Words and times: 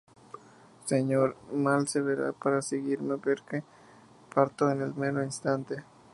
señor, 0.91 1.29
mal 1.65 1.87
se 1.87 2.01
verá 2.01 2.31
para 2.33 2.63
seguirme, 2.63 3.19
porque 3.19 3.57
parto 4.33 4.67
en 4.71 4.81
el 4.81 4.95
mero 4.95 5.23
instante. 5.23 5.83